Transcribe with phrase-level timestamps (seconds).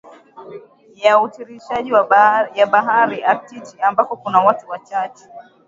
[1.03, 1.89] ya utiririshaji
[2.57, 5.25] ya Bahari Aktiki ambako kuna watu wachache